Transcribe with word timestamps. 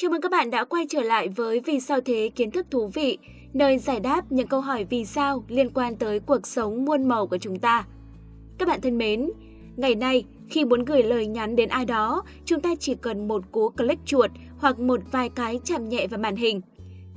Chào 0.00 0.10
mừng 0.10 0.20
các 0.20 0.30
bạn 0.30 0.50
đã 0.50 0.64
quay 0.64 0.86
trở 0.88 1.02
lại 1.02 1.28
với 1.28 1.60
Vì 1.60 1.80
sao 1.80 2.00
thế 2.00 2.30
kiến 2.36 2.50
thức 2.50 2.66
thú 2.70 2.86
vị, 2.86 3.18
nơi 3.52 3.78
giải 3.78 4.00
đáp 4.00 4.32
những 4.32 4.46
câu 4.46 4.60
hỏi 4.60 4.84
vì 4.84 5.04
sao 5.04 5.44
liên 5.48 5.70
quan 5.70 5.96
tới 5.96 6.20
cuộc 6.20 6.46
sống 6.46 6.84
muôn 6.84 7.08
màu 7.08 7.26
của 7.26 7.38
chúng 7.38 7.58
ta. 7.58 7.86
Các 8.58 8.68
bạn 8.68 8.80
thân 8.80 8.98
mến, 8.98 9.30
ngày 9.76 9.94
nay 9.94 10.24
khi 10.48 10.64
muốn 10.64 10.84
gửi 10.84 11.02
lời 11.02 11.26
nhắn 11.26 11.56
đến 11.56 11.68
ai 11.68 11.84
đó, 11.84 12.22
chúng 12.44 12.60
ta 12.60 12.70
chỉ 12.80 12.94
cần 12.94 13.28
một 13.28 13.42
cú 13.52 13.68
click 13.68 14.06
chuột 14.06 14.30
hoặc 14.58 14.78
một 14.78 15.00
vài 15.12 15.28
cái 15.28 15.60
chạm 15.64 15.88
nhẹ 15.88 16.06
vào 16.06 16.20
màn 16.20 16.36
hình. 16.36 16.60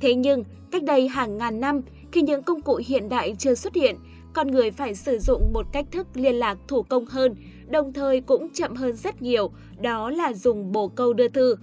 Thế 0.02 0.16
nhưng, 0.16 0.44
cách 0.72 0.84
đây 0.84 1.08
hàng 1.08 1.38
ngàn 1.38 1.60
năm, 1.60 1.82
khi 2.12 2.22
những 2.22 2.44
công 2.44 2.62
cụ 2.62 2.82
hiện 2.86 3.10
đại 3.10 3.36
chưa 3.40 3.56
xuất 3.56 3.76
hiện, 3.76 3.96
con 4.34 4.48
người 4.48 4.72
phải 4.72 4.96
sử 4.96 5.20
dụng 5.20 5.54
một 5.54 5.66
cách 5.74 5.86
thức 5.92 6.08
liên 6.14 6.36
lạc 6.36 6.58
thủ 6.68 6.84
công 6.84 7.06
hơn, 7.06 7.36
đồng 7.68 7.94
thời 7.94 8.22
cũng 8.22 8.50
chậm 8.54 8.76
hơn 8.76 8.96
rất 8.96 9.22
nhiều, 9.22 9.52
đó 9.82 10.10
là 10.10 10.34
dùng 10.34 10.72
bồ 10.72 10.88
câu 10.88 11.14
đưa 11.14 11.28
thư. 11.28 11.56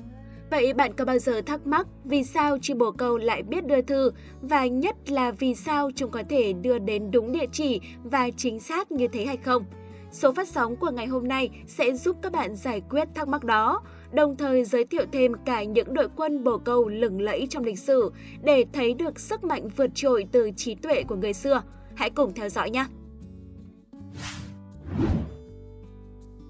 Vậy 0.51 0.73
bạn 0.73 0.93
có 0.93 1.05
bao 1.05 1.19
giờ 1.19 1.43
thắc 1.47 1.67
mắc 1.67 1.87
vì 2.05 2.25
sao 2.25 2.59
chim 2.63 2.79
bồ 2.79 2.93
câu 2.93 3.19
lại 3.19 3.43
biết 3.43 3.67
đưa 3.67 3.83
thư 3.83 4.11
và 4.43 4.67
nhất 4.67 5.11
là 5.11 5.31
vì 5.31 5.55
sao 5.55 5.91
chúng 5.95 6.11
có 6.11 6.23
thể 6.29 6.53
đưa 6.53 6.79
đến 6.79 7.11
đúng 7.11 7.33
địa 7.33 7.47
chỉ 7.53 7.81
và 8.05 8.31
chính 8.37 8.61
xác 8.61 8.93
như 8.93 9.09
thế 9.09 9.25
hay 9.27 9.37
không? 9.37 9.65
Số 10.13 10.33
phát 10.33 10.49
sóng 10.49 10.77
của 10.77 10.91
ngày 10.91 11.07
hôm 11.07 11.29
nay 11.29 11.51
sẽ 11.67 11.95
giúp 11.95 12.17
các 12.23 12.33
bạn 12.33 12.57
giải 12.57 12.83
quyết 12.91 13.09
thắc 13.15 13.29
mắc 13.29 13.45
đó, 13.45 13.83
đồng 14.13 14.37
thời 14.37 14.65
giới 14.65 14.85
thiệu 14.85 15.05
thêm 15.13 15.33
cả 15.45 15.65
những 15.65 15.95
đội 15.95 16.09
quân 16.17 16.45
bồ 16.45 16.59
câu 16.59 16.89
lừng 16.89 17.21
lẫy 17.21 17.47
trong 17.51 17.65
lịch 17.65 17.79
sử 17.79 18.13
để 18.43 18.65
thấy 18.73 18.95
được 18.95 19.21
sức 19.21 19.45
mạnh 19.45 19.69
vượt 19.77 19.91
trội 19.95 20.27
từ 20.33 20.51
trí 20.57 20.75
tuệ 20.75 21.03
của 21.03 21.17
người 21.17 21.33
xưa. 21.33 21.63
Hãy 21.95 22.11
cùng 22.11 22.33
theo 22.35 22.49
dõi 22.49 22.71
nhé! 22.71 22.85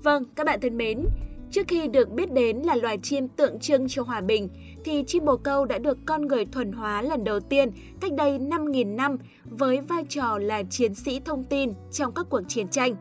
Vâng, 0.03 0.25
các 0.37 0.47
bạn 0.47 0.61
thân 0.61 0.77
mến, 0.77 1.05
Trước 1.51 1.69
khi 1.69 1.89
được 1.89 2.11
biết 2.11 2.33
đến 2.33 2.57
là 2.57 2.75
loài 2.77 2.99
chim 3.03 3.29
tượng 3.29 3.59
trưng 3.59 3.89
cho 3.89 4.03
hòa 4.03 4.21
bình, 4.21 4.49
thì 4.85 5.05
chim 5.07 5.25
bồ 5.25 5.37
câu 5.37 5.65
đã 5.65 5.79
được 5.79 5.99
con 6.07 6.27
người 6.27 6.45
thuần 6.45 6.73
hóa 6.73 7.03
lần 7.03 7.25
đầu 7.25 7.41
tiên 7.41 7.71
cách 8.01 8.13
đây 8.13 8.39
5.000 8.39 8.95
năm 8.95 9.17
với 9.45 9.81
vai 9.81 10.05
trò 10.09 10.39
là 10.39 10.63
chiến 10.71 10.95
sĩ 10.95 11.21
thông 11.25 11.45
tin 11.45 11.73
trong 11.93 12.13
các 12.15 12.27
cuộc 12.31 12.41
chiến 12.49 12.69
tranh. 12.69 12.97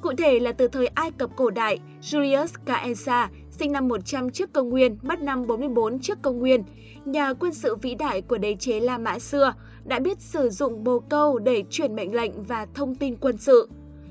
Cụ 0.00 0.10
thể 0.18 0.40
là 0.40 0.52
từ 0.52 0.68
thời 0.68 0.86
Ai 0.86 1.10
Cập 1.10 1.36
cổ 1.36 1.50
đại, 1.50 1.78
Julius 2.02 2.46
Caesar, 2.64 3.30
sinh 3.50 3.72
năm 3.72 3.88
100 3.88 4.30
trước 4.30 4.52
công 4.52 4.68
nguyên, 4.68 4.98
mất 5.02 5.20
năm 5.20 5.46
44 5.46 6.00
trước 6.00 6.18
công 6.22 6.38
nguyên, 6.38 6.62
nhà 7.04 7.32
quân 7.32 7.54
sự 7.54 7.76
vĩ 7.76 7.94
đại 7.94 8.22
của 8.22 8.38
đế 8.38 8.56
chế 8.58 8.80
La 8.80 8.98
Mã 8.98 9.18
xưa, 9.18 9.54
đã 9.84 9.98
biết 9.98 10.20
sử 10.20 10.48
dụng 10.50 10.84
bồ 10.84 10.98
câu 10.98 11.38
để 11.38 11.64
truyền 11.70 11.96
mệnh 11.96 12.14
lệnh 12.14 12.42
và 12.42 12.66
thông 12.74 12.94
tin 12.94 13.16
quân 13.16 13.36
sự. 13.36 13.68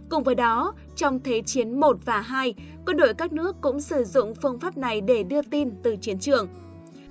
Cùng 0.09 0.23
với 0.23 0.35
đó, 0.35 0.73
trong 0.95 1.19
Thế 1.23 1.41
chiến 1.45 1.79
1 1.79 1.97
và 2.05 2.21
2, 2.21 2.53
quân 2.85 2.97
đội 2.97 3.13
các 3.13 3.33
nước 3.33 3.55
cũng 3.61 3.81
sử 3.81 4.03
dụng 4.03 4.33
phương 4.35 4.59
pháp 4.59 4.77
này 4.77 5.01
để 5.01 5.23
đưa 5.23 5.41
tin 5.41 5.69
từ 5.83 5.95
chiến 5.95 6.19
trường. 6.19 6.47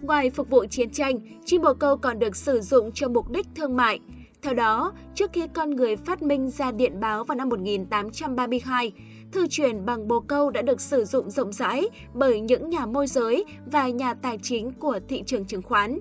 Ngoài 0.03 0.31
phục 0.31 0.51
vụ 0.51 0.65
chiến 0.65 0.91
tranh, 0.91 1.19
chim 1.45 1.63
bồ 1.63 1.75
câu 1.75 1.97
còn 1.97 2.19
được 2.19 2.37
sử 2.37 2.61
dụng 2.61 2.93
cho 2.93 3.09
mục 3.09 3.31
đích 3.31 3.47
thương 3.55 3.77
mại. 3.77 4.01
Theo 4.43 4.55
đó, 4.55 4.93
trước 5.15 5.31
khi 5.33 5.47
con 5.55 5.71
người 5.71 5.97
phát 5.97 6.23
minh 6.23 6.51
ra 6.51 6.73
điện 6.73 7.01
báo 7.01 7.25
vào 7.25 7.37
năm 7.37 7.49
1832, 7.49 8.93
thư 9.33 9.47
truyền 9.47 9.87
bằng 9.87 10.09
bồ 10.09 10.21
câu 10.21 10.51
đã 10.51 10.63
được 10.63 10.81
sử 10.81 11.05
dụng 11.05 11.31
rộng 11.31 11.53
rãi 11.53 11.89
bởi 12.15 12.41
những 12.41 12.71
nhà 12.71 12.87
môi 12.87 13.07
giới 13.07 13.45
và 13.73 13.89
nhà 13.89 14.15
tài 14.15 14.39
chính 14.43 14.73
của 14.73 14.99
thị 15.09 15.23
trường 15.27 15.45
chứng 15.45 15.63
khoán. 15.63 15.99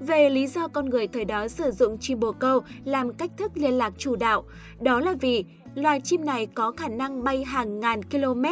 Về 0.00 0.30
lý 0.30 0.46
do 0.46 0.68
con 0.68 0.90
người 0.90 1.06
thời 1.06 1.24
đó 1.24 1.48
sử 1.48 1.70
dụng 1.70 1.98
chim 1.98 2.20
bồ 2.20 2.32
câu 2.32 2.60
làm 2.84 3.12
cách 3.12 3.30
thức 3.36 3.52
liên 3.54 3.72
lạc 3.72 3.92
chủ 3.98 4.16
đạo, 4.16 4.44
đó 4.80 5.00
là 5.00 5.14
vì 5.20 5.44
loài 5.74 6.00
chim 6.00 6.24
này 6.24 6.46
có 6.46 6.72
khả 6.76 6.88
năng 6.88 7.24
bay 7.24 7.44
hàng 7.44 7.80
ngàn 7.80 8.02
km 8.02 8.44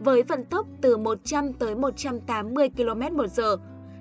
với 0.00 0.22
vận 0.22 0.44
tốc 0.44 0.66
từ 0.80 0.96
100 0.96 1.52
tới 1.52 1.74
180 1.74 2.68
km 2.76 3.16
một 3.16 3.26
giờ. 3.26 3.56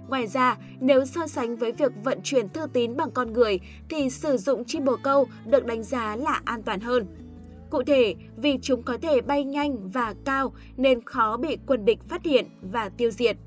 Ngoài 0.07 0.27
ra, 0.27 0.57
nếu 0.79 1.05
so 1.05 1.27
sánh 1.27 1.55
với 1.55 1.71
việc 1.71 1.91
vận 2.03 2.19
chuyển 2.23 2.49
thư 2.49 2.67
tín 2.73 2.97
bằng 2.97 3.11
con 3.11 3.33
người 3.33 3.59
thì 3.89 4.09
sử 4.09 4.37
dụng 4.37 4.65
chim 4.65 4.85
bồ 4.85 4.95
câu 5.03 5.27
được 5.45 5.65
đánh 5.65 5.83
giá 5.83 6.15
là 6.15 6.41
an 6.45 6.63
toàn 6.63 6.79
hơn. 6.79 7.07
Cụ 7.69 7.83
thể, 7.83 8.15
vì 8.37 8.59
chúng 8.61 8.83
có 8.83 8.97
thể 9.01 9.21
bay 9.21 9.43
nhanh 9.43 9.89
và 9.89 10.13
cao 10.25 10.53
nên 10.77 11.01
khó 11.05 11.37
bị 11.37 11.57
quân 11.67 11.85
địch 11.85 11.99
phát 12.09 12.23
hiện 12.23 12.45
và 12.61 12.89
tiêu 12.89 13.11
diệt. 13.11 13.37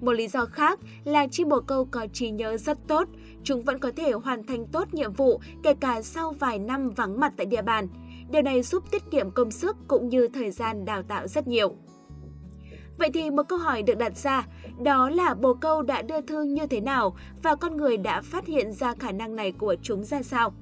Một 0.00 0.12
lý 0.12 0.28
do 0.28 0.44
khác 0.44 0.80
là 1.04 1.26
chim 1.26 1.48
bồ 1.48 1.60
câu 1.60 1.84
có 1.90 2.06
trí 2.12 2.30
nhớ 2.30 2.56
rất 2.56 2.78
tốt, 2.88 3.08
chúng 3.42 3.62
vẫn 3.62 3.78
có 3.78 3.90
thể 3.96 4.12
hoàn 4.12 4.46
thành 4.46 4.66
tốt 4.66 4.94
nhiệm 4.94 5.12
vụ 5.12 5.40
kể 5.62 5.74
cả 5.80 6.02
sau 6.02 6.32
vài 6.32 6.58
năm 6.58 6.90
vắng 6.90 7.20
mặt 7.20 7.32
tại 7.36 7.46
địa 7.46 7.62
bàn. 7.62 7.88
Điều 8.30 8.42
này 8.42 8.62
giúp 8.62 8.90
tiết 8.90 9.02
kiệm 9.10 9.30
công 9.30 9.50
sức 9.50 9.76
cũng 9.88 10.08
như 10.08 10.28
thời 10.28 10.50
gian 10.50 10.84
đào 10.84 11.02
tạo 11.02 11.28
rất 11.28 11.48
nhiều. 11.48 11.74
Vậy 12.98 13.10
thì 13.14 13.30
một 13.30 13.42
câu 13.48 13.58
hỏi 13.58 13.82
được 13.82 13.98
đặt 13.98 14.16
ra, 14.16 14.46
đó 14.82 15.10
là 15.10 15.34
bồ 15.34 15.54
câu 15.54 15.82
đã 15.82 16.02
đưa 16.02 16.20
thư 16.20 16.42
như 16.42 16.66
thế 16.66 16.80
nào 16.80 17.16
và 17.42 17.54
con 17.54 17.76
người 17.76 17.96
đã 17.96 18.22
phát 18.22 18.46
hiện 18.46 18.72
ra 18.72 18.94
khả 18.94 19.12
năng 19.12 19.36
này 19.36 19.52
của 19.52 19.76
chúng 19.82 20.04
ra 20.04 20.22
sao? 20.22 20.52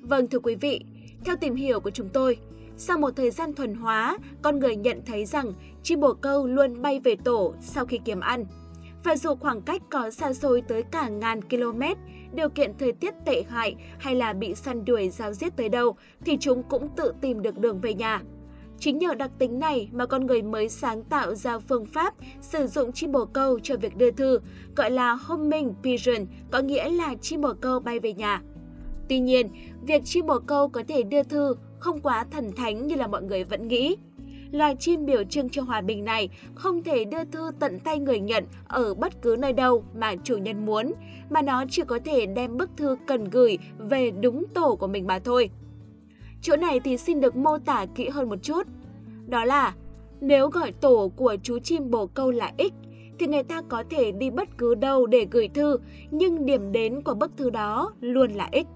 Vâng 0.00 0.28
thưa 0.28 0.38
quý 0.38 0.54
vị, 0.54 0.80
theo 1.24 1.36
tìm 1.36 1.54
hiểu 1.54 1.80
của 1.80 1.90
chúng 1.90 2.08
tôi, 2.08 2.38
sau 2.76 2.98
một 2.98 3.10
thời 3.16 3.30
gian 3.30 3.54
thuần 3.54 3.74
hóa, 3.74 4.18
con 4.42 4.58
người 4.58 4.76
nhận 4.76 5.02
thấy 5.06 5.24
rằng 5.24 5.52
chim 5.82 6.00
bồ 6.00 6.12
câu 6.12 6.46
luôn 6.46 6.82
bay 6.82 7.00
về 7.00 7.16
tổ 7.24 7.54
sau 7.60 7.86
khi 7.86 8.00
kiếm 8.04 8.20
ăn. 8.20 8.44
Và 9.04 9.16
dù 9.16 9.34
khoảng 9.34 9.62
cách 9.62 9.82
có 9.90 10.10
xa 10.10 10.32
xôi 10.32 10.62
tới 10.68 10.82
cả 10.82 11.08
ngàn 11.08 11.42
km, 11.42 11.82
điều 12.34 12.48
kiện 12.48 12.72
thời 12.78 12.92
tiết 12.92 13.14
tệ 13.24 13.44
hại 13.48 13.74
hay 13.98 14.14
là 14.14 14.32
bị 14.32 14.54
săn 14.54 14.84
đuổi 14.84 15.08
giao 15.10 15.32
giết 15.32 15.56
tới 15.56 15.68
đâu 15.68 15.96
thì 16.24 16.36
chúng 16.40 16.62
cũng 16.62 16.88
tự 16.96 17.12
tìm 17.20 17.42
được 17.42 17.58
đường 17.58 17.80
về 17.80 17.94
nhà. 17.94 18.22
Chính 18.78 18.98
nhờ 18.98 19.14
đặc 19.14 19.30
tính 19.38 19.58
này 19.58 19.88
mà 19.92 20.06
con 20.06 20.26
người 20.26 20.42
mới 20.42 20.68
sáng 20.68 21.04
tạo 21.04 21.34
ra 21.34 21.58
phương 21.58 21.86
pháp 21.86 22.14
sử 22.40 22.66
dụng 22.66 22.92
chim 22.92 23.12
bồ 23.12 23.24
câu 23.24 23.58
cho 23.62 23.76
việc 23.76 23.96
đưa 23.96 24.10
thư, 24.10 24.40
gọi 24.76 24.90
là 24.90 25.12
homing 25.12 25.74
pigeon, 25.82 26.26
có 26.50 26.58
nghĩa 26.58 26.90
là 26.90 27.14
chim 27.20 27.40
bồ 27.40 27.52
câu 27.60 27.80
bay 27.80 27.98
về 27.98 28.12
nhà. 28.12 28.42
Tuy 29.08 29.18
nhiên, 29.18 29.48
việc 29.86 30.02
chim 30.04 30.26
bồ 30.26 30.38
câu 30.38 30.68
có 30.68 30.82
thể 30.88 31.02
đưa 31.02 31.22
thư 31.22 31.54
không 31.78 32.00
quá 32.00 32.24
thần 32.30 32.52
thánh 32.56 32.86
như 32.86 32.94
là 32.94 33.06
mọi 33.06 33.22
người 33.22 33.44
vẫn 33.44 33.68
nghĩ. 33.68 33.96
Loài 34.52 34.76
chim 34.78 35.06
biểu 35.06 35.24
trưng 35.24 35.48
cho 35.48 35.62
hòa 35.62 35.80
bình 35.80 36.04
này 36.04 36.28
không 36.54 36.82
thể 36.82 37.04
đưa 37.04 37.24
thư 37.24 37.50
tận 37.58 37.78
tay 37.80 37.98
người 37.98 38.20
nhận 38.20 38.44
ở 38.68 38.94
bất 38.94 39.22
cứ 39.22 39.36
nơi 39.38 39.52
đâu 39.52 39.84
mà 39.94 40.14
chủ 40.24 40.36
nhân 40.36 40.66
muốn, 40.66 40.92
mà 41.30 41.42
nó 41.42 41.64
chỉ 41.70 41.82
có 41.86 41.98
thể 42.04 42.26
đem 42.26 42.56
bức 42.56 42.70
thư 42.76 42.96
cần 43.06 43.30
gửi 43.30 43.58
về 43.78 44.10
đúng 44.10 44.44
tổ 44.54 44.76
của 44.76 44.86
mình 44.86 45.06
mà 45.06 45.18
thôi. 45.18 45.50
Chỗ 46.42 46.56
này 46.56 46.80
thì 46.80 46.96
xin 46.96 47.20
được 47.20 47.36
mô 47.36 47.58
tả 47.58 47.86
kỹ 47.94 48.08
hơn 48.08 48.28
một 48.28 48.42
chút. 48.42 48.62
Đó 49.26 49.44
là, 49.44 49.74
nếu 50.20 50.48
gọi 50.48 50.72
tổ 50.72 51.12
của 51.16 51.36
chú 51.42 51.58
chim 51.58 51.90
bồ 51.90 52.06
câu 52.06 52.30
là 52.30 52.52
X, 52.58 52.72
thì 53.18 53.26
người 53.26 53.42
ta 53.42 53.62
có 53.68 53.84
thể 53.90 54.12
đi 54.12 54.30
bất 54.30 54.58
cứ 54.58 54.74
đâu 54.74 55.06
để 55.06 55.26
gửi 55.30 55.48
thư, 55.48 55.78
nhưng 56.10 56.46
điểm 56.46 56.72
đến 56.72 57.02
của 57.02 57.14
bức 57.14 57.36
thư 57.36 57.50
đó 57.50 57.92
luôn 58.00 58.32
là 58.32 58.50
X. 58.52 58.66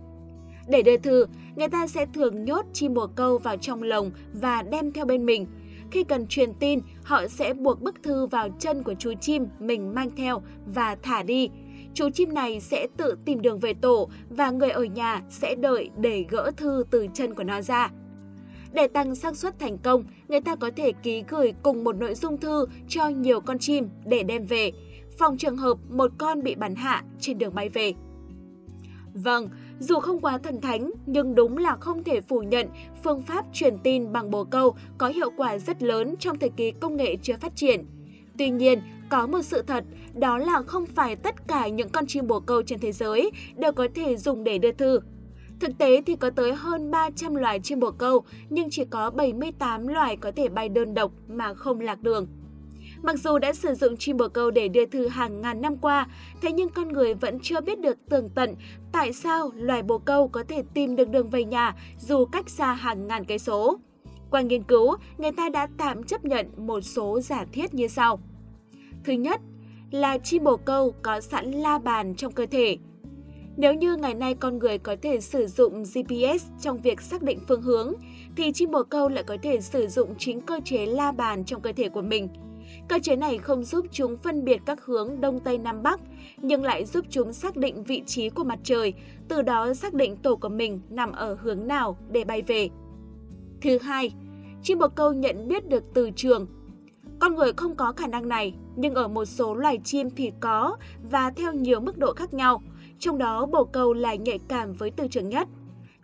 Để 0.68 0.82
đưa 0.82 0.96
thư, 0.96 1.26
người 1.56 1.68
ta 1.68 1.86
sẽ 1.86 2.06
thường 2.14 2.44
nhốt 2.44 2.64
chim 2.72 2.94
bồ 2.94 3.06
câu 3.06 3.38
vào 3.38 3.56
trong 3.56 3.82
lồng 3.82 4.10
và 4.32 4.62
đem 4.62 4.92
theo 4.92 5.04
bên 5.04 5.26
mình. 5.26 5.46
Khi 5.90 6.04
cần 6.04 6.26
truyền 6.26 6.54
tin, 6.54 6.80
họ 7.04 7.26
sẽ 7.28 7.54
buộc 7.54 7.82
bức 7.82 8.02
thư 8.02 8.26
vào 8.26 8.48
chân 8.58 8.82
của 8.82 8.94
chú 8.98 9.12
chim 9.20 9.46
mình 9.58 9.94
mang 9.94 10.10
theo 10.16 10.42
và 10.66 10.96
thả 11.02 11.22
đi. 11.22 11.50
Chú 11.94 12.10
chim 12.10 12.34
này 12.34 12.60
sẽ 12.60 12.86
tự 12.96 13.16
tìm 13.24 13.42
đường 13.42 13.58
về 13.58 13.74
tổ 13.74 14.08
và 14.30 14.50
người 14.50 14.70
ở 14.70 14.84
nhà 14.84 15.22
sẽ 15.30 15.54
đợi 15.54 15.90
để 15.98 16.24
gỡ 16.28 16.50
thư 16.56 16.84
từ 16.90 17.06
chân 17.14 17.34
của 17.34 17.44
nó 17.44 17.60
ra. 17.60 17.90
Để 18.72 18.88
tăng 18.88 19.14
xác 19.14 19.36
suất 19.36 19.58
thành 19.58 19.78
công, 19.78 20.04
người 20.28 20.40
ta 20.40 20.56
có 20.56 20.70
thể 20.76 20.92
ký 21.02 21.24
gửi 21.28 21.52
cùng 21.62 21.84
một 21.84 21.96
nội 21.96 22.14
dung 22.14 22.40
thư 22.40 22.66
cho 22.88 23.08
nhiều 23.08 23.40
con 23.40 23.58
chim 23.58 23.88
để 24.04 24.22
đem 24.22 24.46
về, 24.46 24.72
phòng 25.18 25.36
trường 25.36 25.56
hợp 25.56 25.78
một 25.88 26.10
con 26.18 26.42
bị 26.42 26.54
bắn 26.54 26.74
hạ 26.74 27.04
trên 27.20 27.38
đường 27.38 27.54
bay 27.54 27.68
về. 27.68 27.92
Vâng, 29.16 29.48
dù 29.78 30.00
không 30.00 30.20
quá 30.20 30.38
thần 30.38 30.60
thánh, 30.60 30.90
nhưng 31.06 31.34
đúng 31.34 31.58
là 31.58 31.76
không 31.80 32.04
thể 32.04 32.20
phủ 32.20 32.40
nhận 32.40 32.68
phương 33.04 33.22
pháp 33.22 33.44
truyền 33.52 33.78
tin 33.78 34.12
bằng 34.12 34.30
bồ 34.30 34.44
câu 34.44 34.76
có 34.98 35.08
hiệu 35.08 35.30
quả 35.36 35.58
rất 35.58 35.82
lớn 35.82 36.14
trong 36.18 36.38
thời 36.38 36.50
kỳ 36.50 36.70
công 36.70 36.96
nghệ 36.96 37.16
chưa 37.22 37.36
phát 37.40 37.56
triển. 37.56 37.84
Tuy 38.38 38.50
nhiên, 38.50 38.80
có 39.10 39.26
một 39.26 39.42
sự 39.42 39.62
thật, 39.62 39.84
đó 40.14 40.38
là 40.38 40.62
không 40.66 40.86
phải 40.86 41.16
tất 41.16 41.48
cả 41.48 41.68
những 41.68 41.88
con 41.88 42.06
chim 42.06 42.26
bồ 42.26 42.40
câu 42.40 42.62
trên 42.62 42.78
thế 42.78 42.92
giới 42.92 43.30
đều 43.56 43.72
có 43.72 43.88
thể 43.94 44.16
dùng 44.16 44.44
để 44.44 44.58
đưa 44.58 44.72
thư. 44.72 45.00
Thực 45.60 45.78
tế 45.78 46.02
thì 46.06 46.16
có 46.16 46.30
tới 46.30 46.52
hơn 46.54 46.90
300 46.90 47.34
loài 47.34 47.60
chim 47.60 47.80
bồ 47.80 47.90
câu, 47.90 48.24
nhưng 48.50 48.70
chỉ 48.70 48.84
có 48.84 49.10
78 49.10 49.88
loài 49.88 50.16
có 50.16 50.32
thể 50.36 50.48
bay 50.48 50.68
đơn 50.68 50.94
độc 50.94 51.12
mà 51.28 51.54
không 51.54 51.80
lạc 51.80 52.02
đường. 52.02 52.26
Mặc 53.06 53.18
dù 53.18 53.38
đã 53.38 53.52
sử 53.52 53.74
dụng 53.74 53.96
chim 53.96 54.16
bồ 54.16 54.28
câu 54.28 54.50
để 54.50 54.68
đưa 54.68 54.86
thư 54.86 55.08
hàng 55.08 55.40
ngàn 55.40 55.60
năm 55.60 55.76
qua, 55.76 56.06
thế 56.42 56.52
nhưng 56.52 56.68
con 56.68 56.88
người 56.88 57.14
vẫn 57.14 57.38
chưa 57.42 57.60
biết 57.60 57.80
được 57.80 57.96
tường 58.10 58.28
tận 58.34 58.54
tại 58.92 59.12
sao 59.12 59.50
loài 59.54 59.82
bồ 59.82 59.98
câu 59.98 60.28
có 60.28 60.44
thể 60.48 60.62
tìm 60.74 60.96
được 60.96 61.08
đường 61.08 61.30
về 61.30 61.44
nhà 61.44 61.74
dù 61.98 62.24
cách 62.24 62.50
xa 62.50 62.72
hàng 62.72 63.06
ngàn 63.06 63.24
cây 63.24 63.38
số. 63.38 63.78
Qua 64.30 64.40
nghiên 64.40 64.62
cứu, 64.62 64.96
người 65.18 65.32
ta 65.32 65.48
đã 65.48 65.68
tạm 65.78 66.02
chấp 66.02 66.24
nhận 66.24 66.46
một 66.56 66.80
số 66.80 67.20
giả 67.20 67.44
thiết 67.52 67.74
như 67.74 67.88
sau. 67.88 68.20
Thứ 69.04 69.12
nhất 69.12 69.40
là 69.90 70.18
chim 70.18 70.44
bồ 70.44 70.56
câu 70.56 70.94
có 71.02 71.20
sẵn 71.20 71.50
la 71.50 71.78
bàn 71.78 72.14
trong 72.14 72.32
cơ 72.32 72.46
thể. 72.46 72.78
Nếu 73.56 73.74
như 73.74 73.96
ngày 73.96 74.14
nay 74.14 74.34
con 74.34 74.58
người 74.58 74.78
có 74.78 74.96
thể 75.02 75.20
sử 75.20 75.46
dụng 75.46 75.82
GPS 75.82 76.44
trong 76.60 76.80
việc 76.82 77.00
xác 77.00 77.22
định 77.22 77.38
phương 77.48 77.62
hướng, 77.62 77.92
thì 78.36 78.52
chim 78.52 78.70
bồ 78.70 78.82
câu 78.82 79.08
lại 79.08 79.24
có 79.26 79.36
thể 79.42 79.60
sử 79.60 79.86
dụng 79.86 80.14
chính 80.18 80.40
cơ 80.40 80.60
chế 80.64 80.86
la 80.86 81.12
bàn 81.12 81.44
trong 81.44 81.60
cơ 81.60 81.72
thể 81.72 81.88
của 81.88 82.02
mình– 82.02 82.28
Cơ 82.88 82.98
chế 83.02 83.16
này 83.16 83.38
không 83.38 83.64
giúp 83.64 83.86
chúng 83.90 84.16
phân 84.16 84.44
biệt 84.44 84.60
các 84.66 84.84
hướng 84.84 85.20
Đông 85.20 85.40
Tây 85.40 85.58
Nam 85.58 85.82
Bắc, 85.82 86.00
nhưng 86.42 86.64
lại 86.64 86.84
giúp 86.84 87.04
chúng 87.10 87.32
xác 87.32 87.56
định 87.56 87.84
vị 87.84 88.02
trí 88.06 88.30
của 88.30 88.44
mặt 88.44 88.58
trời, 88.62 88.94
từ 89.28 89.42
đó 89.42 89.74
xác 89.74 89.94
định 89.94 90.16
tổ 90.16 90.36
của 90.36 90.48
mình 90.48 90.80
nằm 90.90 91.12
ở 91.12 91.34
hướng 91.34 91.66
nào 91.66 91.96
để 92.10 92.24
bay 92.24 92.42
về. 92.42 92.68
Thứ 93.62 93.78
hai, 93.78 94.14
chim 94.62 94.78
bồ 94.78 94.88
câu 94.88 95.12
nhận 95.12 95.48
biết 95.48 95.68
được 95.68 95.84
từ 95.94 96.10
trường. 96.16 96.46
Con 97.18 97.34
người 97.34 97.52
không 97.52 97.74
có 97.74 97.92
khả 97.92 98.06
năng 98.06 98.28
này, 98.28 98.54
nhưng 98.76 98.94
ở 98.94 99.08
một 99.08 99.24
số 99.24 99.54
loài 99.54 99.78
chim 99.84 100.10
thì 100.10 100.32
có 100.40 100.76
và 101.10 101.30
theo 101.30 101.52
nhiều 101.52 101.80
mức 101.80 101.98
độ 101.98 102.12
khác 102.12 102.34
nhau, 102.34 102.62
trong 102.98 103.18
đó 103.18 103.46
bồ 103.46 103.64
câu 103.64 103.92
là 103.92 104.14
nhạy 104.14 104.38
cảm 104.48 104.72
với 104.72 104.90
từ 104.90 105.08
trường 105.08 105.28
nhất. 105.28 105.48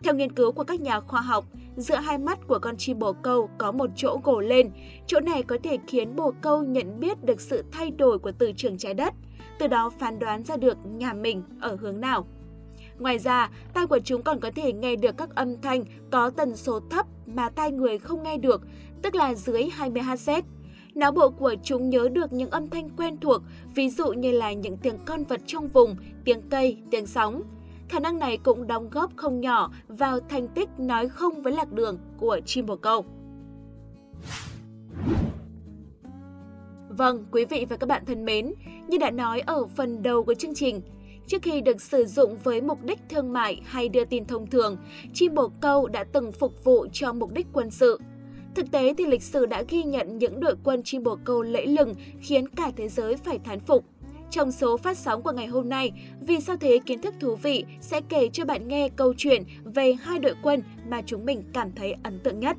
Theo 0.03 0.13
nghiên 0.13 0.31
cứu 0.31 0.51
của 0.51 0.63
các 0.63 0.81
nhà 0.81 0.99
khoa 0.99 1.21
học, 1.21 1.45
giữa 1.77 1.95
hai 1.95 2.17
mắt 2.17 2.39
của 2.47 2.59
con 2.59 2.77
chim 2.77 2.99
bồ 2.99 3.13
câu 3.13 3.49
có 3.57 3.71
một 3.71 3.89
chỗ 3.95 4.19
gồ 4.23 4.39
lên. 4.39 4.71
Chỗ 5.07 5.19
này 5.19 5.43
có 5.43 5.57
thể 5.63 5.77
khiến 5.87 6.15
bồ 6.15 6.33
câu 6.41 6.63
nhận 6.63 6.99
biết 6.99 7.23
được 7.23 7.41
sự 7.41 7.63
thay 7.71 7.91
đổi 7.91 8.19
của 8.19 8.31
từ 8.31 8.51
trường 8.57 8.77
trái 8.77 8.93
đất, 8.93 9.13
từ 9.59 9.67
đó 9.67 9.91
phán 9.99 10.19
đoán 10.19 10.43
ra 10.43 10.57
được 10.57 10.77
nhà 10.85 11.13
mình 11.13 11.43
ở 11.61 11.77
hướng 11.81 12.01
nào. 12.01 12.27
Ngoài 12.99 13.19
ra, 13.19 13.49
tai 13.73 13.87
của 13.87 13.99
chúng 14.03 14.21
còn 14.21 14.39
có 14.39 14.51
thể 14.55 14.73
nghe 14.73 14.95
được 14.95 15.17
các 15.17 15.35
âm 15.35 15.61
thanh 15.61 15.83
có 16.11 16.29
tần 16.29 16.55
số 16.55 16.79
thấp 16.89 17.05
mà 17.25 17.49
tai 17.49 17.71
người 17.71 17.97
không 17.97 18.23
nghe 18.23 18.37
được, 18.37 18.61
tức 19.01 19.15
là 19.15 19.33
dưới 19.33 19.63
20 19.63 20.01
Hz. 20.01 20.41
Não 20.95 21.11
bộ 21.11 21.29
của 21.29 21.55
chúng 21.63 21.89
nhớ 21.89 22.09
được 22.09 22.33
những 22.33 22.49
âm 22.49 22.69
thanh 22.69 22.89
quen 22.89 23.17
thuộc, 23.17 23.41
ví 23.75 23.89
dụ 23.89 24.07
như 24.13 24.31
là 24.31 24.53
những 24.53 24.77
tiếng 24.77 24.97
con 25.05 25.23
vật 25.23 25.41
trong 25.45 25.67
vùng, 25.67 25.95
tiếng 26.25 26.41
cây, 26.49 26.77
tiếng 26.91 27.05
sóng. 27.05 27.43
Khả 27.93 27.99
năng 27.99 28.19
này 28.19 28.37
cũng 28.37 28.67
đóng 28.67 28.89
góp 28.89 29.15
không 29.15 29.41
nhỏ 29.41 29.71
vào 29.87 30.19
thành 30.19 30.47
tích 30.47 30.69
nói 30.77 31.09
không 31.09 31.41
với 31.41 31.53
lạc 31.53 31.71
đường 31.71 31.97
của 32.17 32.39
chim 32.45 32.65
bồ 32.65 32.75
câu. 32.75 33.05
Vâng, 36.89 37.25
quý 37.31 37.45
vị 37.45 37.65
và 37.69 37.77
các 37.77 37.87
bạn 37.87 38.05
thân 38.05 38.25
mến, 38.25 38.53
như 38.87 38.97
đã 38.97 39.11
nói 39.11 39.39
ở 39.39 39.65
phần 39.65 40.03
đầu 40.03 40.23
của 40.23 40.33
chương 40.33 40.55
trình, 40.55 40.81
Trước 41.27 41.41
khi 41.41 41.61
được 41.61 41.81
sử 41.81 42.05
dụng 42.05 42.37
với 42.43 42.61
mục 42.61 42.83
đích 42.83 42.99
thương 43.09 43.33
mại 43.33 43.61
hay 43.65 43.89
đưa 43.89 44.05
tin 44.05 44.25
thông 44.25 44.47
thường, 44.47 44.77
chim 45.13 45.35
bồ 45.35 45.51
câu 45.61 45.87
đã 45.87 46.03
từng 46.03 46.31
phục 46.31 46.63
vụ 46.63 46.87
cho 46.93 47.13
mục 47.13 47.31
đích 47.33 47.47
quân 47.53 47.71
sự. 47.71 47.99
Thực 48.55 48.71
tế 48.71 48.93
thì 48.97 49.05
lịch 49.05 49.23
sử 49.23 49.45
đã 49.45 49.63
ghi 49.69 49.83
nhận 49.83 50.17
những 50.17 50.39
đội 50.39 50.55
quân 50.63 50.81
chim 50.83 51.03
bồ 51.03 51.17
câu 51.23 51.41
lẫy 51.41 51.67
lừng 51.67 51.95
khiến 52.21 52.47
cả 52.49 52.71
thế 52.75 52.89
giới 52.89 53.17
phải 53.17 53.39
thán 53.39 53.59
phục. 53.59 53.85
Trong 54.33 54.51
số 54.51 54.77
phát 54.77 54.97
sóng 54.97 55.21
của 55.21 55.31
ngày 55.31 55.47
hôm 55.47 55.69
nay, 55.69 55.91
vì 56.21 56.39
sao 56.39 56.57
thế 56.57 56.79
kiến 56.85 57.01
thức 57.01 57.13
thú 57.19 57.35
vị 57.35 57.65
sẽ 57.81 58.01
kể 58.09 58.29
cho 58.33 58.45
bạn 58.45 58.67
nghe 58.67 58.89
câu 58.89 59.13
chuyện 59.17 59.43
về 59.63 59.93
hai 59.93 60.19
đội 60.19 60.35
quân 60.43 60.61
mà 60.89 61.01
chúng 61.05 61.25
mình 61.25 61.43
cảm 61.53 61.71
thấy 61.75 61.95
ấn 62.03 62.19
tượng 62.19 62.39
nhất. 62.39 62.57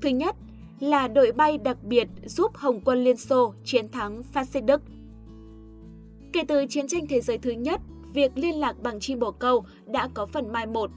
Thứ 0.00 0.08
nhất 0.08 0.36
là 0.80 1.08
đội 1.08 1.32
bay 1.32 1.58
đặc 1.58 1.76
biệt 1.82 2.08
giúp 2.24 2.56
Hồng 2.56 2.80
quân 2.84 3.04
Liên 3.04 3.16
Xô 3.16 3.54
chiến 3.64 3.88
thắng 3.88 4.22
phát 4.22 4.48
xít 4.48 4.60
Đức. 4.60 4.82
Kể 6.32 6.40
từ 6.48 6.66
chiến 6.68 6.88
tranh 6.88 7.06
thế 7.06 7.20
giới 7.20 7.38
thứ 7.38 7.50
nhất, 7.50 7.80
việc 8.14 8.32
liên 8.34 8.54
lạc 8.54 8.82
bằng 8.82 9.00
chim 9.00 9.18
bồ 9.18 9.30
câu 9.30 9.64
đã 9.86 10.08
có 10.14 10.26
phần 10.26 10.52
mai 10.52 10.66
một. 10.66 10.90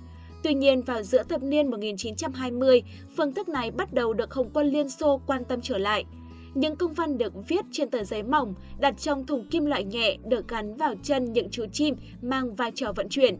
Tuy 0.43 0.53
nhiên, 0.53 0.81
vào 0.81 1.03
giữa 1.03 1.23
thập 1.23 1.43
niên 1.43 1.71
1920, 1.71 2.83
phương 3.17 3.33
thức 3.33 3.49
này 3.49 3.71
bắt 3.71 3.93
đầu 3.93 4.13
được 4.13 4.33
Hồng 4.33 4.49
quân 4.53 4.67
Liên 4.67 4.89
Xô 4.89 5.21
quan 5.27 5.43
tâm 5.45 5.61
trở 5.61 5.77
lại. 5.77 6.05
Những 6.55 6.75
công 6.75 6.93
văn 6.93 7.17
được 7.17 7.33
viết 7.47 7.65
trên 7.71 7.89
tờ 7.89 8.03
giấy 8.03 8.23
mỏng, 8.23 8.53
đặt 8.79 8.97
trong 8.97 9.25
thùng 9.25 9.47
kim 9.47 9.65
loại 9.65 9.83
nhẹ 9.83 10.17
được 10.25 10.47
gắn 10.47 10.75
vào 10.75 10.95
chân 11.03 11.33
những 11.33 11.49
chú 11.51 11.65
chim 11.71 11.95
mang 12.21 12.55
vai 12.55 12.71
trò 12.71 12.93
vận 12.95 13.09
chuyển. 13.09 13.37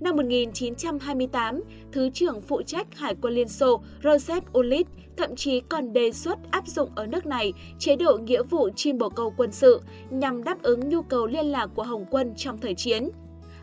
Năm 0.00 0.16
1928, 0.16 1.62
Thứ 1.92 2.10
trưởng 2.10 2.40
phụ 2.40 2.62
trách 2.62 2.86
Hải 2.96 3.14
quân 3.22 3.34
Liên 3.34 3.48
Xô 3.48 3.80
Joseph 4.02 4.40
Ulit 4.58 4.86
thậm 5.16 5.36
chí 5.36 5.60
còn 5.60 5.92
đề 5.92 6.12
xuất 6.12 6.38
áp 6.50 6.66
dụng 6.68 6.90
ở 6.94 7.06
nước 7.06 7.26
này 7.26 7.52
chế 7.78 7.96
độ 7.96 8.16
nghĩa 8.16 8.42
vụ 8.42 8.68
chim 8.76 8.98
bồ 8.98 9.08
câu 9.08 9.34
quân 9.36 9.52
sự 9.52 9.80
nhằm 10.10 10.44
đáp 10.44 10.62
ứng 10.62 10.88
nhu 10.88 11.02
cầu 11.02 11.26
liên 11.26 11.46
lạc 11.46 11.66
của 11.74 11.82
Hồng 11.82 12.04
quân 12.10 12.34
trong 12.36 12.58
thời 12.58 12.74
chiến. 12.74 13.08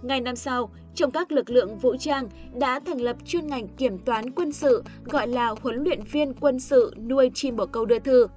Ngày 0.01 0.21
năm 0.21 0.35
sau, 0.35 0.69
trong 0.95 1.11
các 1.11 1.31
lực 1.31 1.49
lượng 1.49 1.77
vũ 1.77 1.95
trang 1.99 2.29
đã 2.53 2.79
thành 2.79 3.01
lập 3.01 3.17
chuyên 3.25 3.47
ngành 3.47 3.67
kiểm 3.67 3.97
toán 3.97 4.31
quân 4.31 4.51
sự 4.51 4.83
gọi 5.03 5.27
là 5.27 5.55
huấn 5.61 5.83
luyện 5.83 6.03
viên 6.11 6.33
quân 6.33 6.59
sự 6.59 6.93
nuôi 7.09 7.31
chim 7.33 7.55
bồ 7.55 7.65
câu 7.65 7.85
đưa 7.85 7.99
thư. 7.99 8.27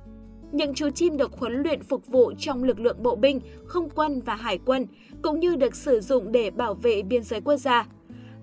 Những 0.55 0.75
chú 0.75 0.91
chim 0.91 1.17
được 1.17 1.33
huấn 1.33 1.63
luyện 1.63 1.83
phục 1.83 2.07
vụ 2.07 2.33
trong 2.39 2.65
lực 2.65 2.81
lượng 2.81 3.03
bộ 3.03 3.17
binh, 3.17 3.41
không 3.67 3.91
quân 3.91 4.21
và 4.21 4.35
hải 4.35 4.59
quân, 4.65 4.87
cũng 5.23 5.41
như 5.41 5.57
được 5.57 5.75
sử 5.75 6.01
dụng 6.01 6.33
để 6.33 6.51
bảo 6.51 6.75
vệ 6.75 7.03
biên 7.03 7.23
giới 7.23 7.41
quốc 7.41 7.57
gia 7.57 7.87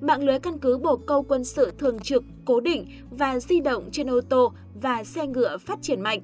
mạng 0.02 0.24
lưới 0.24 0.40
căn 0.40 0.58
cứ 0.58 0.78
bộ 0.78 0.98
câu 0.98 1.24
quân 1.24 1.44
sự 1.44 1.72
thường 1.78 2.00
trực, 2.00 2.24
cố 2.46 2.60
định 2.60 2.88
và 3.12 3.40
di 3.40 3.60
động 3.60 3.90
trên 3.92 4.10
ô 4.10 4.22
tô 4.30 4.54
và 4.82 5.04
xe 5.04 5.28
ngựa 5.28 5.58
phát 5.58 5.82
triển 5.82 6.02
mạnh. 6.02 6.22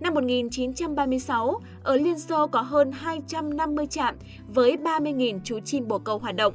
Năm 0.00 0.14
1936, 0.14 1.60
ở 1.82 1.96
Liên 1.96 2.18
Xô 2.18 2.46
có 2.46 2.60
hơn 2.60 2.90
250 2.92 3.86
trạm 3.86 4.14
với 4.54 4.76
30.000 4.76 5.40
chú 5.44 5.60
chim 5.60 5.88
bồ 5.88 5.98
câu 5.98 6.18
hoạt 6.18 6.36
động. 6.36 6.54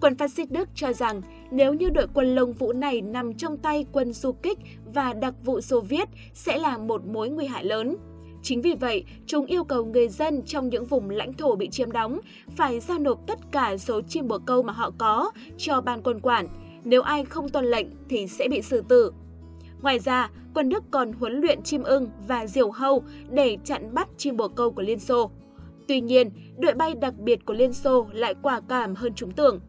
Quân 0.00 0.16
phát 0.16 0.30
xít 0.30 0.50
Đức 0.50 0.68
cho 0.74 0.92
rằng 0.92 1.22
nếu 1.50 1.74
như 1.74 1.90
đội 1.90 2.06
quân 2.14 2.34
lông 2.34 2.52
vũ 2.52 2.72
này 2.72 3.00
nằm 3.00 3.34
trong 3.34 3.56
tay 3.56 3.86
quân 3.92 4.12
du 4.12 4.32
kích 4.32 4.58
và 4.94 5.12
đặc 5.12 5.34
vụ 5.44 5.60
Xô 5.60 5.80
Viết 5.80 6.08
sẽ 6.34 6.58
là 6.58 6.78
một 6.78 7.06
mối 7.06 7.30
nguy 7.30 7.46
hại 7.46 7.64
lớn. 7.64 7.96
Chính 8.42 8.62
vì 8.62 8.74
vậy, 8.74 9.04
chúng 9.26 9.46
yêu 9.46 9.64
cầu 9.64 9.84
người 9.84 10.08
dân 10.08 10.42
trong 10.42 10.68
những 10.68 10.86
vùng 10.86 11.10
lãnh 11.10 11.34
thổ 11.34 11.56
bị 11.56 11.68
chiếm 11.68 11.92
đóng 11.92 12.20
phải 12.56 12.80
giao 12.80 12.98
nộp 12.98 13.26
tất 13.26 13.38
cả 13.52 13.76
số 13.76 14.00
chim 14.00 14.28
bồ 14.28 14.38
câu 14.38 14.62
mà 14.62 14.72
họ 14.72 14.90
có 14.98 15.30
cho 15.56 15.80
ban 15.80 16.02
quân 16.02 16.20
quản. 16.20 16.46
Nếu 16.84 17.02
ai 17.02 17.24
không 17.24 17.48
tuân 17.48 17.64
lệnh 17.64 17.86
thì 18.08 18.26
sẽ 18.26 18.48
bị 18.48 18.62
xử 18.62 18.82
tử. 18.88 19.12
Ngoài 19.82 19.98
ra, 19.98 20.30
quân 20.54 20.68
Đức 20.68 20.84
còn 20.90 21.12
huấn 21.12 21.40
luyện 21.40 21.62
chim 21.62 21.82
ưng 21.82 22.08
và 22.28 22.46
diều 22.46 22.70
hâu 22.70 23.02
để 23.30 23.58
chặn 23.64 23.94
bắt 23.94 24.08
chim 24.16 24.36
bồ 24.36 24.48
câu 24.48 24.70
của 24.70 24.82
Liên 24.82 24.98
Xô. 24.98 25.30
Tuy 25.88 26.00
nhiên, 26.00 26.30
đội 26.58 26.74
bay 26.74 26.94
đặc 26.94 27.14
biệt 27.18 27.46
của 27.46 27.54
Liên 27.54 27.72
Xô 27.72 28.06
lại 28.12 28.34
quả 28.42 28.60
cảm 28.68 28.94
hơn 28.94 29.12
chúng 29.16 29.30
tưởng. 29.32 29.60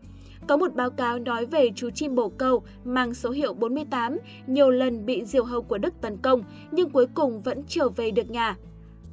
Có 0.48 0.58
một 0.58 0.76
báo 0.76 0.90
cáo 0.90 1.20
nói 1.20 1.46
về 1.46 1.70
chú 1.76 1.90
chim 1.90 2.16
bồ 2.16 2.30
câu 2.30 2.64
mang 2.84 3.14
số 3.14 3.30
hiệu 3.30 3.54
48 3.54 4.18
nhiều 4.48 4.70
lần 4.70 5.06
bị 5.06 5.26
diều 5.26 5.44
hâu 5.44 5.62
của 5.62 5.78
Đức 5.78 5.94
tấn 6.02 6.18
công 6.18 6.44
nhưng 6.72 6.90
cuối 6.90 7.06
cùng 7.14 7.42
vẫn 7.42 7.64
trở 7.68 7.90
về 7.90 8.12
được 8.12 8.30
nhà. 8.30 8.58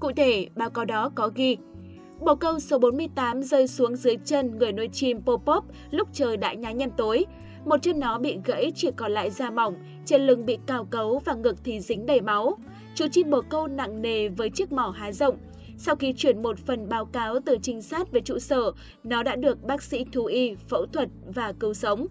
Cụ 0.01 0.11
thể, 0.17 0.49
báo 0.57 0.71
cáo 0.71 0.85
đó 0.85 1.11
có 1.15 1.31
ghi 1.35 1.57
Bồ 2.21 2.35
câu 2.35 2.59
số 2.59 2.79
48 2.79 3.43
rơi 3.43 3.67
xuống 3.67 3.97
dưới 3.97 4.17
chân 4.25 4.59
người 4.59 4.73
nuôi 4.73 4.89
chim 4.93 5.21
Popop 5.23 5.65
lúc 5.91 6.09
trời 6.13 6.37
đã 6.37 6.53
nhá 6.53 6.71
nhem 6.71 6.91
tối. 6.91 7.27
Một 7.65 7.83
chân 7.83 8.01
nó 8.01 8.19
bị 8.19 8.39
gãy 8.45 8.73
chỉ 8.75 8.91
còn 8.97 9.13
lại 9.13 9.31
da 9.31 9.51
mỏng, 9.51 9.75
trên 10.05 10.27
lưng 10.27 10.47
bị 10.47 10.59
cào 10.67 10.85
cấu 10.85 11.23
và 11.25 11.35
ngực 11.35 11.57
thì 11.65 11.81
dính 11.81 12.07
đầy 12.07 12.21
máu. 12.21 12.59
Chú 12.95 13.07
chim 13.13 13.31
bồ 13.31 13.41
câu 13.41 13.67
nặng 13.67 14.03
nề 14.03 14.29
với 14.29 14.51
chiếc 14.51 14.73
mỏ 14.73 14.95
há 14.97 15.13
rộng, 15.13 15.37
sau 15.79 15.97
khi 15.97 16.13
chuyển 16.17 16.43
một 16.43 16.59
phần 16.59 16.89
báo 16.89 17.05
cáo 17.05 17.41
từ 17.47 17.57
trinh 17.63 17.83
sát 17.83 18.13
về 18.13 18.21
trụ 18.21 18.39
sở, 18.39 18.73
nó 19.05 19.23
đã 19.23 19.37
được 19.37 19.63
bác 19.63 19.83
sĩ 19.83 20.05
thú 20.13 20.25
y 20.25 20.55
phẫu 20.55 20.87
thuật 20.87 21.09
và 21.35 21.53
cứu 21.61 21.75
sống. 21.75 22.07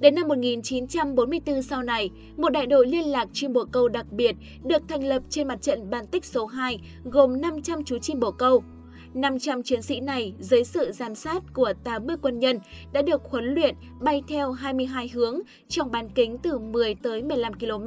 Đến 0.00 0.14
năm 0.14 0.28
1944 0.28 1.62
sau 1.62 1.82
này, 1.82 2.10
một 2.36 2.48
đại 2.48 2.66
đội 2.66 2.86
liên 2.86 3.04
lạc 3.06 3.28
chim 3.32 3.52
bồ 3.52 3.64
câu 3.64 3.88
đặc 3.88 4.12
biệt 4.12 4.36
được 4.64 4.82
thành 4.88 5.04
lập 5.04 5.22
trên 5.28 5.48
mặt 5.48 5.62
trận 5.62 5.90
Baltic 5.90 6.24
số 6.24 6.46
2 6.46 6.78
gồm 7.04 7.40
500 7.40 7.84
chú 7.84 7.98
chim 7.98 8.20
bồ 8.20 8.30
câu. 8.30 8.62
500 9.14 9.62
chiến 9.62 9.82
sĩ 9.82 10.00
này 10.00 10.34
dưới 10.38 10.64
sự 10.64 10.92
giám 10.92 11.14
sát 11.14 11.42
của 11.54 11.72
80 11.84 12.16
quân 12.22 12.38
nhân 12.38 12.58
đã 12.92 13.02
được 13.02 13.22
huấn 13.24 13.44
luyện 13.44 13.74
bay 14.00 14.22
theo 14.28 14.52
22 14.52 15.08
hướng 15.08 15.40
trong 15.68 15.90
bán 15.90 16.08
kính 16.08 16.38
từ 16.42 16.58
10 16.58 16.94
tới 16.94 17.22
15 17.22 17.54
km 17.54 17.86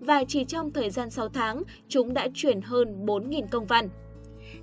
và 0.00 0.24
chỉ 0.28 0.44
trong 0.44 0.72
thời 0.72 0.90
gian 0.90 1.10
6 1.10 1.28
tháng, 1.28 1.62
chúng 1.88 2.14
đã 2.14 2.28
chuyển 2.34 2.60
hơn 2.60 3.06
4.000 3.06 3.46
công 3.50 3.66
văn. 3.66 3.88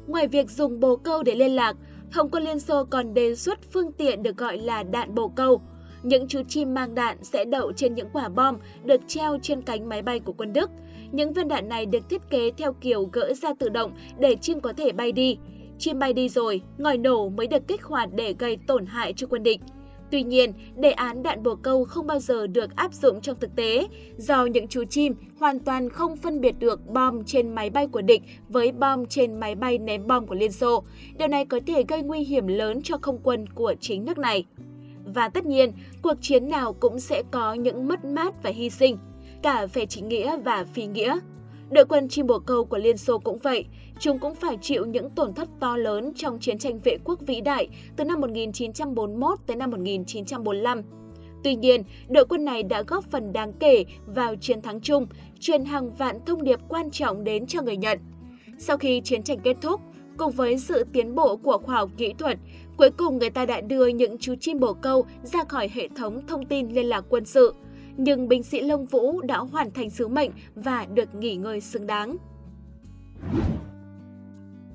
Ngoài 0.08 0.28
việc 0.28 0.50
dùng 0.50 0.80
bồ 0.80 0.96
câu 0.96 1.24
để 1.24 1.36
liên 1.36 1.52
lạc, 1.52 1.76
Hồng 2.12 2.30
quân 2.32 2.44
Liên 2.44 2.60
Xô 2.60 2.84
còn 2.84 3.14
đề 3.14 3.36
xuất 3.36 3.60
phương 3.72 3.92
tiện 3.92 4.24
được 4.24 4.38
gọi 4.38 4.58
là 4.58 4.84
đạn 4.84 5.16
bồ 5.16 5.28
câu. 5.28 5.62
Những 6.04 6.28
chú 6.28 6.42
chim 6.48 6.74
mang 6.74 6.96
đạn 6.96 7.24
sẽ 7.24 7.46
đậu 7.46 7.72
trên 7.72 7.96
những 7.96 8.10
quả 8.14 8.30
bom 8.30 8.58
được 8.84 9.02
treo 9.08 9.38
trên 9.42 9.62
cánh 9.62 9.90
máy 9.90 10.02
bay 10.02 10.20
của 10.20 10.34
quân 10.34 10.54
Đức. 10.54 10.70
Những 11.12 11.34
viên 11.34 11.48
đạn 11.48 11.70
này 11.70 11.86
được 11.86 12.10
thiết 12.10 12.22
kế 12.30 12.52
theo 12.58 12.74
kiểu 12.74 13.10
gỡ 13.14 13.34
ra 13.34 13.54
tự 13.60 13.70
động 13.70 13.92
để 14.20 14.36
chim 14.36 14.60
có 14.60 14.74
thể 14.74 14.92
bay 14.92 15.12
đi. 15.12 15.38
Chim 15.80 16.00
bay 16.00 16.14
đi 16.14 16.30
rồi, 16.30 16.62
ngòi 16.78 16.98
nổ 16.98 17.30
mới 17.30 17.48
được 17.48 17.68
kích 17.68 17.84
hoạt 17.84 18.10
để 18.14 18.36
gây 18.40 18.58
tổn 18.68 18.86
hại 18.86 19.14
cho 19.14 19.28
quân 19.28 19.44
địch. 19.44 19.60
Tuy 20.14 20.24
nhiên, 20.24 20.54
đề 20.76 20.92
án 20.92 21.24
đạn 21.24 21.44
bồ 21.44 21.56
câu 21.56 21.86
không 21.86 22.08
bao 22.08 22.20
giờ 22.20 22.48
được 22.48 22.76
áp 22.76 22.94
dụng 22.94 23.22
trong 23.22 23.40
thực 23.40 23.56
tế, 23.56 23.88
do 24.18 24.46
những 24.46 24.68
chú 24.68 24.84
chim 24.84 25.16
hoàn 25.40 25.60
toàn 25.60 25.90
không 25.90 26.18
phân 26.18 26.42
biệt 26.42 26.56
được 26.60 26.88
bom 26.88 27.24
trên 27.24 27.56
máy 27.56 27.70
bay 27.70 27.88
của 27.88 28.02
địch 28.02 28.22
với 28.50 28.72
bom 28.72 29.06
trên 29.06 29.40
máy 29.40 29.56
bay 29.56 29.78
ném 29.78 30.08
bom 30.08 30.28
của 30.28 30.36
Liên 30.36 30.52
Xô. 30.52 30.84
Điều 31.18 31.28
này 31.28 31.46
có 31.46 31.60
thể 31.68 31.84
gây 31.88 32.02
nguy 32.02 32.20
hiểm 32.20 32.48
lớn 32.48 32.82
cho 32.84 32.98
không 33.02 33.20
quân 33.24 33.46
của 33.50 33.74
chính 33.80 34.06
nước 34.06 34.18
này. 34.18 34.46
Và 35.06 35.30
tất 35.30 35.46
nhiên, 35.46 35.72
cuộc 36.02 36.18
chiến 36.22 36.50
nào 36.50 36.74
cũng 36.74 37.00
sẽ 37.00 37.24
có 37.32 37.54
những 37.54 37.88
mất 37.88 38.06
mát 38.06 38.44
và 38.44 38.50
hy 38.50 38.70
sinh, 38.70 38.98
cả 39.42 39.66
về 39.74 39.86
chính 39.86 40.08
nghĩa 40.08 40.38
và 40.38 40.66
phi 40.74 40.86
nghĩa. 40.86 41.20
Đội 41.74 41.86
quân 41.86 42.08
chim 42.08 42.28
bồ 42.28 42.40
câu 42.40 42.66
của 42.66 42.78
Liên 42.78 42.98
Xô 42.98 43.20
cũng 43.20 43.38
vậy, 43.38 43.66
chúng 44.00 44.20
cũng 44.20 44.36
phải 44.36 44.58
chịu 44.62 44.86
những 44.86 45.10
tổn 45.10 45.34
thất 45.34 45.48
to 45.60 45.78
lớn 45.78 46.12
trong 46.16 46.40
chiến 46.40 46.58
tranh 46.58 46.80
vệ 46.80 46.98
quốc 47.04 47.20
vĩ 47.28 47.42
đại 47.42 47.68
từ 47.96 48.04
năm 48.04 48.22
1941 48.22 49.40
tới 49.48 49.56
năm 49.56 49.72
1945. 49.72 50.82
Tuy 51.44 51.56
nhiên, 51.56 51.84
đội 52.10 52.26
quân 52.26 52.46
này 52.46 52.64
đã 52.64 52.84
góp 52.88 53.04
phần 53.12 53.34
đáng 53.34 53.54
kể 53.54 53.86
vào 54.06 54.36
chiến 54.36 54.62
thắng 54.62 54.82
chung, 54.82 55.08
truyền 55.40 55.66
hàng 55.66 55.94
vạn 55.96 56.20
thông 56.26 56.44
điệp 56.44 56.60
quan 56.68 56.92
trọng 56.92 57.24
đến 57.24 57.48
cho 57.48 57.62
người 57.62 57.78
nhận. 57.78 58.00
Sau 58.58 58.78
khi 58.78 59.02
chiến 59.02 59.24
tranh 59.24 59.40
kết 59.40 59.58
thúc, 59.62 59.82
cùng 60.18 60.32
với 60.32 60.60
sự 60.60 60.84
tiến 60.94 61.16
bộ 61.16 61.36
của 61.36 61.58
khoa 61.58 61.76
học 61.76 61.90
kỹ 61.98 62.14
thuật, 62.20 62.38
cuối 62.78 62.90
cùng 62.90 63.18
người 63.18 63.30
ta 63.30 63.46
đã 63.46 63.62
đưa 63.62 63.88
những 63.88 64.18
chú 64.18 64.36
chim 64.40 64.60
bồ 64.60 64.74
câu 64.74 65.06
ra 65.24 65.44
khỏi 65.44 65.70
hệ 65.74 65.88
thống 65.96 66.28
thông 66.28 66.46
tin 66.46 66.70
liên 66.70 66.86
lạc 66.86 67.06
quân 67.10 67.26
sự. 67.26 67.54
Nhưng 67.98 68.28
binh 68.28 68.44
sĩ 68.44 68.62
Lông 68.62 68.86
Vũ 68.86 69.22
đã 69.22 69.38
hoàn 69.38 69.72
thành 69.72 69.90
sứ 69.90 70.08
mệnh 70.08 70.32
và 70.56 70.86
được 70.94 71.16
nghỉ 71.16 71.36
ngơi 71.36 71.62
xứng 71.62 71.88
đáng. 71.88 72.18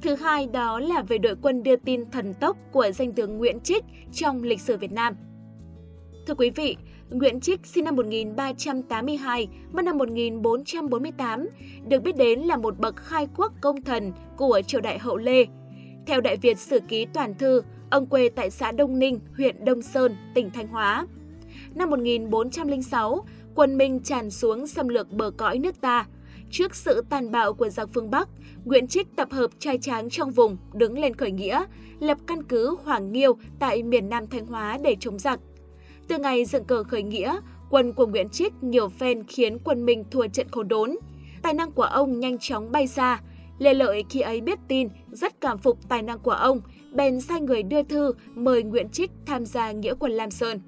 Thứ 0.02 0.14
hai 0.14 0.46
đó 0.46 0.80
là 0.80 1.02
về 1.02 1.18
đội 1.18 1.34
quân 1.42 1.62
đưa 1.62 1.76
tin 1.76 2.10
thần 2.10 2.34
tốc 2.34 2.56
của 2.72 2.90
danh 2.90 3.12
tướng 3.12 3.38
Nguyễn 3.38 3.60
Trích 3.60 3.84
trong 4.12 4.42
lịch 4.42 4.60
sử 4.60 4.76
Việt 4.76 4.92
Nam. 4.92 5.14
Thưa 6.26 6.34
quý 6.34 6.50
vị, 6.50 6.76
Nguyễn 7.10 7.40
Trích 7.40 7.66
sinh 7.66 7.84
năm 7.84 7.96
1382, 7.96 9.48
mất 9.72 9.84
năm 9.84 9.98
1448, 9.98 11.48
được 11.88 12.02
biết 12.02 12.16
đến 12.16 12.40
là 12.40 12.56
một 12.56 12.78
bậc 12.78 12.96
khai 12.96 13.26
quốc 13.36 13.52
công 13.60 13.82
thần 13.82 14.12
của 14.36 14.60
triều 14.66 14.80
đại 14.80 14.98
hậu 14.98 15.16
Lê. 15.16 15.46
Theo 16.06 16.20
Đại 16.20 16.36
Việt 16.36 16.58
Sử 16.58 16.80
Ký 16.88 17.06
Toàn 17.14 17.34
Thư, 17.34 17.62
ông 17.90 18.06
quê 18.06 18.28
tại 18.28 18.50
xã 18.50 18.72
Đông 18.72 18.98
Ninh, 18.98 19.20
huyện 19.36 19.64
Đông 19.64 19.82
Sơn, 19.82 20.16
tỉnh 20.34 20.50
Thanh 20.50 20.68
Hóa. 20.68 21.06
Năm 21.74 21.90
1406, 21.90 23.24
quân 23.54 23.78
Minh 23.78 24.00
tràn 24.00 24.30
xuống 24.30 24.66
xâm 24.66 24.88
lược 24.88 25.12
bờ 25.12 25.30
cõi 25.30 25.58
nước 25.58 25.80
ta. 25.80 26.06
Trước 26.50 26.74
sự 26.74 27.04
tàn 27.10 27.30
bạo 27.30 27.54
của 27.54 27.68
giặc 27.68 27.88
phương 27.94 28.10
Bắc, 28.10 28.28
Nguyễn 28.64 28.86
Trích 28.86 29.16
tập 29.16 29.28
hợp 29.30 29.50
trai 29.58 29.78
tráng 29.78 30.10
trong 30.10 30.30
vùng 30.30 30.56
đứng 30.74 30.98
lên 30.98 31.14
khởi 31.14 31.30
nghĩa, 31.30 31.64
lập 32.00 32.18
căn 32.26 32.42
cứ 32.42 32.76
Hoàng 32.84 33.12
Nghiêu 33.12 33.38
tại 33.58 33.82
miền 33.82 34.08
Nam 34.08 34.26
Thanh 34.26 34.46
Hóa 34.46 34.78
để 34.82 34.96
chống 35.00 35.18
giặc. 35.18 35.40
Từ 36.08 36.18
ngày 36.18 36.44
dựng 36.44 36.64
cờ 36.64 36.84
khởi 36.84 37.02
nghĩa, 37.02 37.40
quân 37.70 37.92
của 37.92 38.06
Nguyễn 38.06 38.28
Trích 38.28 38.52
nhiều 38.62 38.88
phen 38.88 39.24
khiến 39.24 39.58
quân 39.64 39.84
Minh 39.86 40.04
thua 40.10 40.26
trận 40.26 40.48
khổ 40.50 40.62
đốn. 40.62 40.96
Tài 41.42 41.54
năng 41.54 41.72
của 41.72 41.82
ông 41.82 42.20
nhanh 42.20 42.38
chóng 42.38 42.72
bay 42.72 42.86
xa. 42.86 43.20
Lê 43.58 43.74
Lợi 43.74 44.04
khi 44.10 44.20
ấy 44.20 44.40
biết 44.40 44.58
tin, 44.68 44.88
rất 45.12 45.40
cảm 45.40 45.58
phục 45.58 45.88
tài 45.88 46.02
năng 46.02 46.18
của 46.18 46.30
ông, 46.30 46.60
bèn 46.92 47.20
sai 47.20 47.40
người 47.40 47.62
đưa 47.62 47.82
thư 47.82 48.12
mời 48.34 48.62
Nguyễn 48.62 48.88
Trích 48.88 49.10
tham 49.26 49.46
gia 49.46 49.72
nghĩa 49.72 49.94
quân 49.98 50.12
Lam 50.12 50.30
Sơn. 50.30 50.60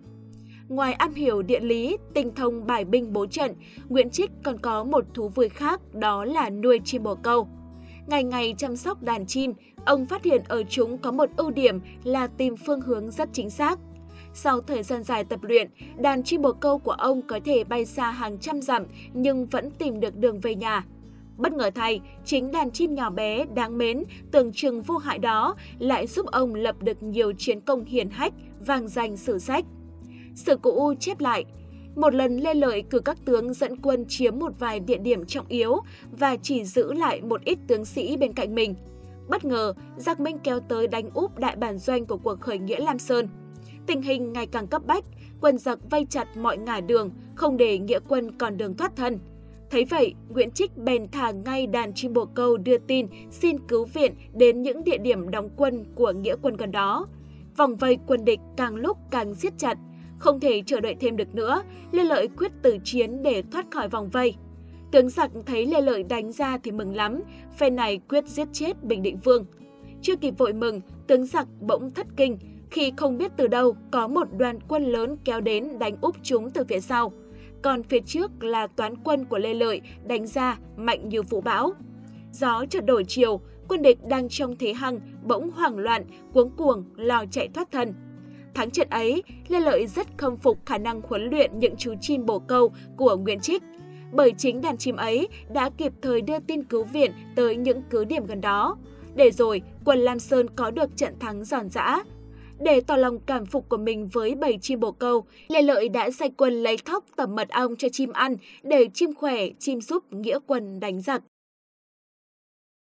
Ngoài 0.70 0.92
am 0.92 1.14
hiểu 1.14 1.42
địa 1.42 1.60
lý, 1.60 1.96
tinh 2.14 2.34
thông 2.34 2.66
bài 2.66 2.84
binh 2.84 3.12
bố 3.12 3.26
trận, 3.26 3.54
Nguyễn 3.88 4.10
Trích 4.10 4.30
còn 4.42 4.58
có 4.58 4.84
một 4.84 5.04
thú 5.14 5.28
vui 5.28 5.48
khác 5.48 5.80
đó 5.94 6.24
là 6.24 6.50
nuôi 6.50 6.80
chim 6.84 7.02
bồ 7.02 7.14
câu. 7.14 7.48
Ngày 8.06 8.24
ngày 8.24 8.54
chăm 8.58 8.76
sóc 8.76 9.02
đàn 9.02 9.26
chim, 9.26 9.52
ông 9.84 10.06
phát 10.06 10.24
hiện 10.24 10.42
ở 10.48 10.62
chúng 10.68 10.98
có 10.98 11.12
một 11.12 11.30
ưu 11.36 11.50
điểm 11.50 11.80
là 12.04 12.26
tìm 12.26 12.56
phương 12.56 12.80
hướng 12.80 13.10
rất 13.10 13.28
chính 13.32 13.50
xác. 13.50 13.78
Sau 14.34 14.60
thời 14.60 14.82
gian 14.82 15.02
dài 15.02 15.24
tập 15.24 15.40
luyện, 15.42 15.70
đàn 15.98 16.22
chim 16.22 16.42
bồ 16.42 16.52
câu 16.52 16.78
của 16.78 16.92
ông 16.92 17.22
có 17.22 17.40
thể 17.44 17.64
bay 17.64 17.84
xa 17.84 18.10
hàng 18.10 18.38
trăm 18.38 18.62
dặm 18.62 18.86
nhưng 19.12 19.46
vẫn 19.46 19.70
tìm 19.70 20.00
được 20.00 20.16
đường 20.16 20.40
về 20.40 20.54
nhà. 20.54 20.84
Bất 21.36 21.52
ngờ 21.52 21.70
thay, 21.74 22.00
chính 22.24 22.52
đàn 22.52 22.70
chim 22.70 22.94
nhỏ 22.94 23.10
bé, 23.10 23.44
đáng 23.54 23.78
mến, 23.78 24.04
tưởng 24.32 24.52
chừng 24.52 24.82
vô 24.82 24.96
hại 24.96 25.18
đó 25.18 25.56
lại 25.78 26.06
giúp 26.06 26.26
ông 26.26 26.54
lập 26.54 26.76
được 26.82 27.02
nhiều 27.02 27.32
chiến 27.32 27.60
công 27.60 27.84
hiển 27.84 28.10
hách, 28.10 28.32
vàng 28.66 28.88
danh 28.88 29.16
sử 29.16 29.38
sách. 29.38 29.64
Sử 30.34 30.56
cụ 30.56 30.94
chép 31.00 31.20
lại, 31.20 31.44
một 31.96 32.14
lần 32.14 32.36
Lê 32.36 32.54
Lợi 32.54 32.82
cử 32.90 33.00
các 33.00 33.18
tướng 33.24 33.54
dẫn 33.54 33.76
quân 33.76 34.04
chiếm 34.08 34.38
một 34.38 34.52
vài 34.58 34.80
địa 34.80 34.98
điểm 34.98 35.24
trọng 35.26 35.46
yếu 35.48 35.76
và 36.18 36.36
chỉ 36.36 36.64
giữ 36.64 36.92
lại 36.92 37.20
một 37.20 37.44
ít 37.44 37.58
tướng 37.66 37.84
sĩ 37.84 38.16
bên 38.16 38.32
cạnh 38.32 38.54
mình. 38.54 38.74
Bất 39.28 39.44
ngờ, 39.44 39.74
giặc 39.96 40.20
Minh 40.20 40.38
kéo 40.38 40.60
tới 40.60 40.86
đánh 40.86 41.10
úp 41.14 41.38
đại 41.38 41.56
bản 41.56 41.78
doanh 41.78 42.06
của 42.06 42.16
cuộc 42.16 42.40
khởi 42.40 42.58
nghĩa 42.58 42.80
Lam 42.80 42.98
Sơn. 42.98 43.28
Tình 43.86 44.02
hình 44.02 44.32
ngày 44.32 44.46
càng 44.46 44.66
cấp 44.66 44.82
bách, 44.86 45.04
quân 45.40 45.58
giặc 45.58 45.90
vây 45.90 46.06
chặt 46.10 46.36
mọi 46.36 46.58
ngả 46.58 46.80
đường, 46.80 47.10
không 47.34 47.56
để 47.56 47.78
nghĩa 47.78 47.98
quân 48.08 48.38
còn 48.38 48.56
đường 48.56 48.76
thoát 48.76 48.96
thân. 48.96 49.18
Thấy 49.70 49.84
vậy, 49.84 50.14
Nguyễn 50.28 50.50
Trích 50.50 50.76
bèn 50.76 51.08
thả 51.12 51.30
ngay 51.30 51.66
đàn 51.66 51.94
chim 51.94 52.12
bồ 52.12 52.24
câu 52.24 52.56
đưa 52.56 52.78
tin 52.78 53.06
xin 53.30 53.56
cứu 53.68 53.84
viện 53.84 54.14
đến 54.34 54.62
những 54.62 54.84
địa 54.84 54.98
điểm 54.98 55.30
đóng 55.30 55.48
quân 55.56 55.84
của 55.94 56.12
nghĩa 56.12 56.34
quân 56.42 56.56
gần 56.56 56.70
đó. 56.70 57.06
Vòng 57.56 57.76
vây 57.76 57.98
quân 58.06 58.24
địch 58.24 58.40
càng 58.56 58.74
lúc 58.74 58.96
càng 59.10 59.34
siết 59.34 59.58
chặt, 59.58 59.78
không 60.20 60.40
thể 60.40 60.62
chờ 60.66 60.80
đợi 60.80 60.94
thêm 61.00 61.16
được 61.16 61.34
nữa, 61.34 61.62
Lê 61.92 62.04
Lợi 62.04 62.28
quyết 62.28 62.52
tử 62.62 62.78
chiến 62.84 63.22
để 63.22 63.42
thoát 63.50 63.66
khỏi 63.70 63.88
vòng 63.88 64.08
vây. 64.08 64.34
Tướng 64.92 65.08
giặc 65.08 65.30
thấy 65.46 65.66
Lê 65.66 65.80
Lợi 65.80 66.02
đánh 66.02 66.32
ra 66.32 66.58
thì 66.58 66.70
mừng 66.70 66.96
lắm, 66.96 67.20
phe 67.58 67.70
này 67.70 68.00
quyết 68.08 68.26
giết 68.26 68.48
chết 68.52 68.84
Bình 68.84 69.02
Định 69.02 69.18
Vương. 69.24 69.44
Chưa 70.02 70.16
kịp 70.16 70.34
vội 70.38 70.52
mừng, 70.52 70.80
tướng 71.06 71.26
giặc 71.26 71.46
bỗng 71.60 71.90
thất 71.90 72.06
kinh 72.16 72.38
khi 72.70 72.92
không 72.96 73.18
biết 73.18 73.32
từ 73.36 73.46
đâu 73.46 73.76
có 73.90 74.08
một 74.08 74.28
đoàn 74.38 74.58
quân 74.68 74.84
lớn 74.84 75.16
kéo 75.24 75.40
đến 75.40 75.78
đánh 75.78 75.96
úp 76.00 76.16
chúng 76.22 76.50
từ 76.50 76.64
phía 76.64 76.80
sau. 76.80 77.12
Còn 77.62 77.82
phía 77.82 78.00
trước 78.00 78.44
là 78.44 78.66
toán 78.66 78.96
quân 79.04 79.24
của 79.24 79.38
Lê 79.38 79.54
Lợi 79.54 79.80
đánh 80.06 80.26
ra 80.26 80.58
mạnh 80.76 81.08
như 81.08 81.22
vũ 81.22 81.40
bão. 81.40 81.72
Gió 82.32 82.64
chợt 82.70 82.84
đổi 82.84 83.04
chiều, 83.04 83.40
quân 83.68 83.82
địch 83.82 83.98
đang 84.08 84.28
trong 84.28 84.56
thế 84.56 84.72
hăng, 84.72 85.00
bỗng 85.24 85.50
hoảng 85.50 85.78
loạn, 85.78 86.04
cuống 86.32 86.50
cuồng, 86.50 86.84
lo 86.96 87.24
chạy 87.30 87.48
thoát 87.48 87.70
thân. 87.70 87.94
Thắng 88.54 88.70
trận 88.70 88.88
ấy, 88.90 89.22
Lê 89.48 89.60
Lợi 89.60 89.86
rất 89.86 90.06
khâm 90.16 90.36
phục 90.36 90.66
khả 90.66 90.78
năng 90.78 91.00
huấn 91.08 91.30
luyện 91.30 91.58
những 91.58 91.76
chú 91.76 91.94
chim 92.00 92.26
bồ 92.26 92.38
câu 92.38 92.72
của 92.96 93.16
Nguyễn 93.16 93.40
Trích. 93.40 93.62
Bởi 94.12 94.32
chính 94.38 94.60
đàn 94.60 94.76
chim 94.76 94.96
ấy 94.96 95.28
đã 95.52 95.70
kịp 95.76 95.92
thời 96.02 96.20
đưa 96.20 96.38
tin 96.38 96.64
cứu 96.64 96.84
viện 96.84 97.12
tới 97.36 97.56
những 97.56 97.82
cứ 97.90 98.04
điểm 98.04 98.26
gần 98.26 98.40
đó. 98.40 98.76
Để 99.14 99.30
rồi, 99.30 99.62
quân 99.84 99.98
Lam 99.98 100.18
Sơn 100.18 100.46
có 100.56 100.70
được 100.70 100.96
trận 100.96 101.14
thắng 101.18 101.44
giòn 101.44 101.68
giã. 101.70 102.02
Để 102.60 102.80
tỏ 102.80 102.96
lòng 102.96 103.18
cảm 103.26 103.46
phục 103.46 103.68
của 103.68 103.76
mình 103.76 104.08
với 104.08 104.34
bầy 104.34 104.58
chim 104.60 104.80
bồ 104.80 104.92
câu, 104.92 105.24
Lê 105.48 105.62
Lợi 105.62 105.88
đã 105.88 106.10
sai 106.10 106.30
quân 106.36 106.62
lấy 106.62 106.76
thóc 106.84 107.04
tẩm 107.16 107.34
mật 107.34 107.48
ong 107.48 107.76
cho 107.76 107.88
chim 107.92 108.12
ăn 108.12 108.36
để 108.62 108.88
chim 108.94 109.14
khỏe, 109.14 109.48
chim 109.58 109.80
giúp 109.80 110.12
nghĩa 110.12 110.38
quân 110.46 110.80
đánh 110.80 111.00
giặc. 111.00 111.22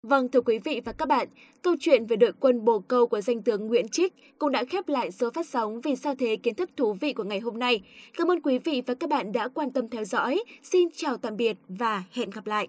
Vâng, 0.09 0.29
thưa 0.29 0.41
quý 0.41 0.59
vị 0.59 0.81
và 0.85 0.93
các 0.93 1.09
bạn, 1.09 1.29
câu 1.63 1.75
chuyện 1.81 2.07
về 2.07 2.17
đội 2.17 2.33
quân 2.41 2.65
bồ 2.65 2.79
câu 2.79 3.07
của 3.07 3.21
danh 3.21 3.43
tướng 3.43 3.67
Nguyễn 3.67 3.89
Trích 3.89 4.15
cũng 4.39 4.53
đã 4.53 4.65
khép 4.65 4.89
lại 4.89 5.13
số 5.13 5.31
phát 5.31 5.47
sóng 5.47 5.81
vì 5.81 5.97
sao 5.97 6.15
thế 6.15 6.37
kiến 6.37 6.55
thức 6.55 6.71
thú 6.77 6.93
vị 6.93 7.13
của 7.13 7.25
ngày 7.25 7.41
hôm 7.41 7.59
nay. 7.59 7.81
Cảm 8.17 8.31
ơn 8.31 8.41
quý 8.41 8.59
vị 8.59 8.83
và 8.87 8.95
các 8.95 9.11
bạn 9.11 9.33
đã 9.33 9.49
quan 9.49 9.71
tâm 9.71 9.89
theo 9.89 10.05
dõi. 10.05 10.45
Xin 10.63 10.89
chào 10.97 11.17
tạm 11.17 11.37
biệt 11.37 11.57
và 11.69 12.03
hẹn 12.13 12.31
gặp 12.31 12.47
lại. 12.47 12.69